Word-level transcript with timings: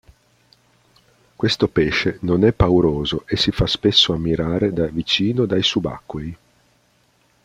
Questo 1.35 1.67
pesce 1.67 2.17
non 2.21 2.43
è 2.43 2.51
pauroso 2.53 3.21
e 3.27 3.37
si 3.37 3.51
fa 3.51 3.67
spesso 3.67 4.13
ammirare 4.13 4.73
da 4.73 4.87
vicino 4.87 5.45
dai 5.45 5.61
subacquei. 5.61 6.37